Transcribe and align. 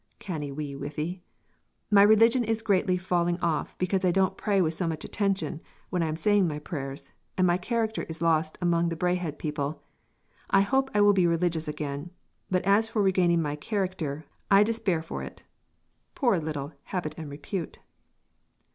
(Canny 0.17 0.51
wee 0.51 0.73
wifie!) 0.75 1.21
"My 1.91 2.01
religion 2.01 2.43
is 2.43 2.63
greatly 2.63 2.97
falling 2.97 3.39
off 3.39 3.77
because 3.77 4.03
I 4.03 4.09
dont 4.09 4.35
pray 4.35 4.59
with 4.59 4.73
so 4.73 4.87
much 4.87 5.05
attention 5.05 5.61
when 5.91 6.01
I 6.01 6.07
am 6.07 6.15
saying 6.15 6.47
my 6.47 6.57
prayers, 6.57 7.13
and 7.37 7.45
my 7.45 7.59
charecter 7.59 8.09
is 8.09 8.19
lost 8.19 8.57
among 8.63 8.89
the 8.89 8.95
Braehead 8.95 9.37
people. 9.37 9.83
I 10.49 10.61
hope 10.61 10.89
I 10.95 11.01
will 11.01 11.13
be 11.13 11.27
religious 11.27 11.67
again 11.67 12.09
but 12.49 12.63
as 12.63 12.89
for 12.89 13.03
regaining 13.03 13.43
my 13.43 13.55
charecter 13.55 14.23
I 14.49 14.63
despare 14.63 15.03
for 15.03 15.21
it." 15.21 15.43
[Poor 16.15 16.39
little 16.39 16.73
"habit 16.85 17.13
and 17.19 17.29
repute"! 17.29 17.77